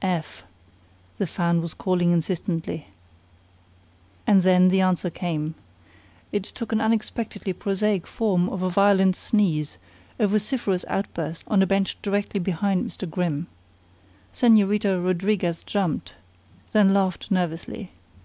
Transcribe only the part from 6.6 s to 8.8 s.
the unexpectedly prosaic form of a